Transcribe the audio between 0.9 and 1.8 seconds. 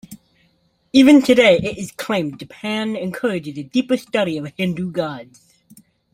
Even today, it